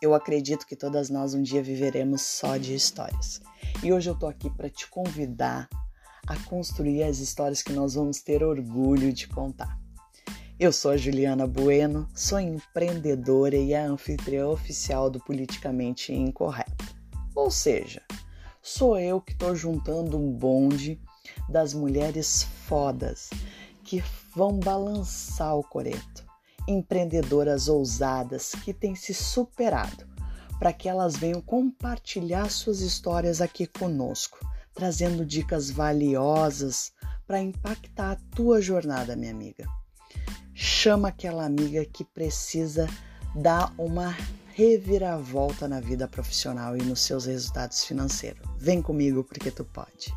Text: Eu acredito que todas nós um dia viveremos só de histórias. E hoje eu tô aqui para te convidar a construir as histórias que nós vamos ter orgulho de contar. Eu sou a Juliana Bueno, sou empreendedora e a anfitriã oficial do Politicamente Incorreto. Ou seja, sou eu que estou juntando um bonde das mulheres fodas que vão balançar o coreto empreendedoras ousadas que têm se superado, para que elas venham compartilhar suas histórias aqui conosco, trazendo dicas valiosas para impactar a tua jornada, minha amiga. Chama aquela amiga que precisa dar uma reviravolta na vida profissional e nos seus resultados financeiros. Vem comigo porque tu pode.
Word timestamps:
Eu 0.00 0.14
acredito 0.14 0.64
que 0.64 0.76
todas 0.76 1.10
nós 1.10 1.34
um 1.34 1.42
dia 1.42 1.60
viveremos 1.60 2.22
só 2.22 2.56
de 2.56 2.72
histórias. 2.72 3.40
E 3.82 3.92
hoje 3.92 4.08
eu 4.08 4.14
tô 4.16 4.28
aqui 4.28 4.48
para 4.48 4.70
te 4.70 4.88
convidar 4.88 5.68
a 6.24 6.36
construir 6.44 7.02
as 7.02 7.18
histórias 7.18 7.62
que 7.62 7.72
nós 7.72 7.94
vamos 7.94 8.20
ter 8.20 8.44
orgulho 8.44 9.12
de 9.12 9.26
contar. 9.26 9.76
Eu 10.58 10.72
sou 10.72 10.92
a 10.92 10.96
Juliana 10.96 11.48
Bueno, 11.48 12.08
sou 12.14 12.38
empreendedora 12.38 13.56
e 13.56 13.74
a 13.74 13.86
anfitriã 13.86 14.46
oficial 14.46 15.10
do 15.10 15.18
Politicamente 15.18 16.12
Incorreto. 16.12 16.94
Ou 17.34 17.50
seja, 17.50 18.00
sou 18.62 18.96
eu 19.00 19.20
que 19.20 19.32
estou 19.32 19.56
juntando 19.56 20.16
um 20.16 20.30
bonde 20.30 21.00
das 21.48 21.74
mulheres 21.74 22.44
fodas 22.68 23.30
que 23.82 24.00
vão 24.32 24.60
balançar 24.60 25.56
o 25.56 25.64
coreto 25.64 26.17
empreendedoras 26.68 27.66
ousadas 27.66 28.52
que 28.62 28.74
têm 28.74 28.94
se 28.94 29.14
superado, 29.14 30.06
para 30.58 30.72
que 30.72 30.88
elas 30.88 31.16
venham 31.16 31.40
compartilhar 31.40 32.50
suas 32.50 32.80
histórias 32.80 33.40
aqui 33.40 33.66
conosco, 33.66 34.38
trazendo 34.74 35.24
dicas 35.24 35.70
valiosas 35.70 36.92
para 37.26 37.40
impactar 37.40 38.12
a 38.12 38.36
tua 38.36 38.60
jornada, 38.60 39.16
minha 39.16 39.32
amiga. 39.32 39.66
Chama 40.54 41.08
aquela 41.08 41.44
amiga 41.44 41.84
que 41.84 42.04
precisa 42.04 42.86
dar 43.34 43.72
uma 43.78 44.14
reviravolta 44.48 45.68
na 45.68 45.80
vida 45.80 46.06
profissional 46.08 46.76
e 46.76 46.82
nos 46.82 47.00
seus 47.00 47.26
resultados 47.26 47.84
financeiros. 47.84 48.42
Vem 48.58 48.82
comigo 48.82 49.22
porque 49.24 49.50
tu 49.50 49.64
pode. 49.64 50.12